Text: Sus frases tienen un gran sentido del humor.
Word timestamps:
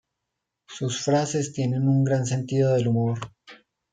Sus 0.67 1.03
frases 1.03 1.53
tienen 1.53 1.87
un 1.87 2.03
gran 2.03 2.25
sentido 2.25 2.73
del 2.73 2.87
humor. 2.87 3.19